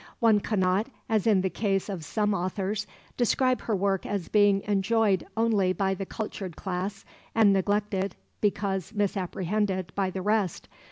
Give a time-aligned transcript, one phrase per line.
[0.17, 5.27] One cannot, as in the case of some authors, describe her work as being enjoyed
[5.37, 10.67] only by the cultured class, and neglected, because misapprehended, by the rest.